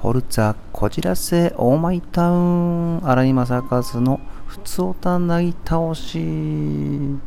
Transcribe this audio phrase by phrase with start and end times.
[0.00, 7.18] ホルツァこじらせオーマイタウン荒井正和のふつおたなぎ倒し。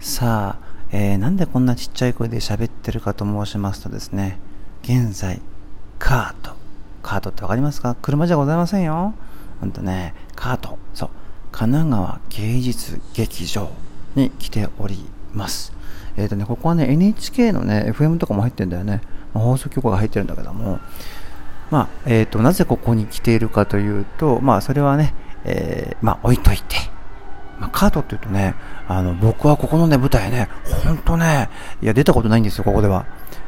[0.00, 4.38] さあ、えー、なんでこんなちっちゃい声で喋ってるかと申しますとですね
[4.82, 5.40] 現在
[5.98, 6.54] カート。
[7.02, 7.96] カートってわかりますか？
[8.02, 9.14] 車じゃございませんよ。
[9.60, 10.78] ほんとねカート。
[10.92, 11.10] そう。
[11.52, 13.70] 神奈川芸術劇場
[14.14, 15.72] に来ております。
[16.18, 19.00] えっ、ー、とねここはね NHK のね FM とかも入ってるんだよね。
[19.32, 20.80] 放送局が入ってるんだけども。
[21.74, 25.12] まあ、えっ、ー、と、なぜここに来ているかというと、まあ、それはね、
[25.44, 26.76] えー、まあ、置いといて、
[27.58, 28.54] まあ、カートって言うとね、
[28.86, 30.48] あの、僕はここのね、舞台ね、
[30.84, 31.50] ほんとね、
[31.82, 33.06] いや、出たことないんですよ、ここでは。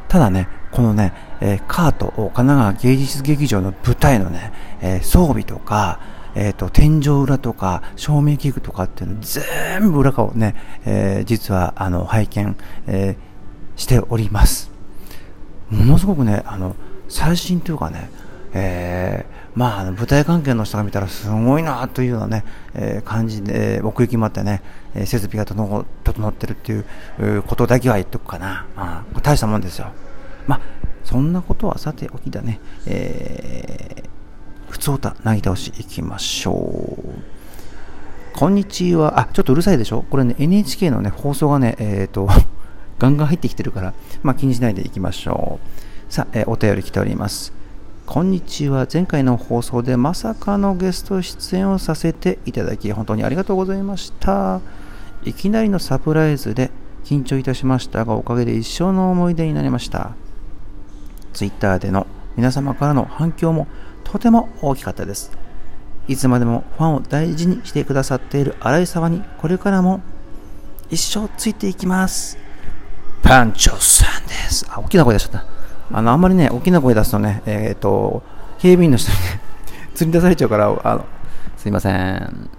[0.09, 4.51] ただね、このね、えー、カート、神奈川芸術劇場の舞台のね、
[4.81, 6.01] えー、装備とか、
[6.35, 10.53] えっ、ー、と、天井裏とか、照明器具とかっていうの全部裏側をね、
[10.85, 12.57] えー、実は、あの、拝見、
[12.87, 14.69] えー、しております。
[15.69, 16.75] ものすごくね、あの、
[17.09, 18.09] 最新というかね、
[18.53, 24.61] えー、まあ、舞台関係の人が見たらすごいなというようなね、えー、感じで、奥行きもあってね、
[24.95, 28.65] えー、設備が整ってるっていうことだけは言っとくかな。
[28.75, 29.91] まあ、大したもんですよ。
[30.47, 30.61] まあ、
[31.03, 32.59] そんなことはさておきだね。
[32.85, 38.37] えー、普通歌投げ倒しいきましょう。
[38.37, 39.19] こんにちは。
[39.19, 40.03] あ、ちょっとうるさいでしょ？
[40.03, 42.29] これね、NHK のね、放送がね、えっ、ー、と、
[42.99, 45.67] ガンガン入ってきてるから、まあ気にしないでいきましょう。
[46.09, 47.51] さあ、えお便り来ております。
[48.05, 48.87] こんにちは。
[48.91, 54.61] 前回の放送でまさかのゲスト出演をさせていただき、本当にありがとうございました。
[55.25, 56.71] いきなりのサプライズで
[57.03, 60.11] 緊張いたしましたが、おかげで一生の思い出になりました。
[61.33, 63.67] Twitter での皆様からの反響も
[64.05, 65.29] とても大きかったです。
[66.07, 69.99] いつまでもファンを大事にしてくださっている荒井沢にこれからも
[70.89, 72.37] 一生ついていきます。
[73.21, 74.65] パンチョさんです。
[74.69, 75.56] あ、大きな声出しちゃった。
[75.91, 78.23] あの、あんまりね、大きな声出すとね、えっ、ー、と、
[78.59, 79.41] 警備員の人にね、
[79.95, 81.05] 釣り出されちゃうから、あの、
[81.55, 82.49] すいません。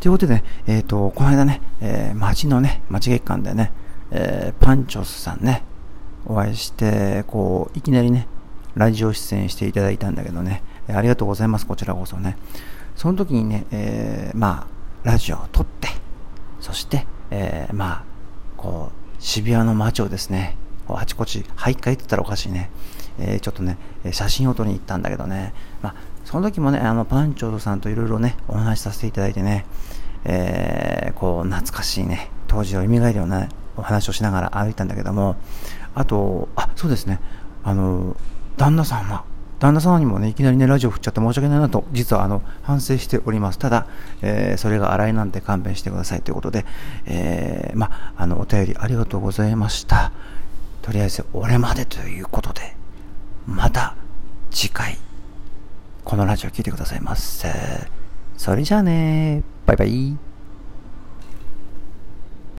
[0.00, 3.72] ということでね、えっ、ー、と、この間ね、えー、街のね、街月間でね、
[4.10, 5.64] えー、パンチョスさんね、
[6.26, 8.26] お会いして、こう、いきなりね、
[8.74, 12.36] ラジオ出演していただいたんだけどね、えありがとうございます、こちらこそね。
[12.94, 15.88] その時にね、えー、まあ、ラジオを撮って、
[16.60, 18.04] そして、えー、まあ、
[18.56, 20.56] こう、渋谷の街をですね、
[20.96, 22.70] あちこち徘徊って言ったらおかしいね、
[23.18, 23.76] えー、ちょっとね、
[24.12, 25.94] 写真を撮りに行ったんだけどね、まあ、
[26.24, 29.66] その時もね、あのパンチョードさんといろいろね、お話しさせていただいてね、
[30.24, 35.36] えー、こう、懐かしいね、当時を蘇るようなお話をしながら歩いたんだけども、
[35.94, 37.20] あと、あ、そうですね、
[37.64, 38.16] あの、
[38.56, 39.24] 旦那さんは、
[39.58, 43.58] 旦那様にもね、いきなりね、ラジオ振っちゃって申し訳ないなと、実はあの、反省しております。
[43.58, 43.86] ただ、
[44.22, 46.64] えー、それが荒いなんて勘弁してくださいということで、
[47.06, 50.12] えー、ま、あの、お便りありがとうございました。
[50.88, 52.74] とりあえず俺までということで、
[53.46, 53.94] また
[54.50, 54.96] 次回、
[56.02, 57.52] このラジオ聴いてくださいませ。
[58.38, 60.27] それじゃあねバイバイ。